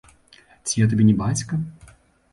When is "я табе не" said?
0.83-1.15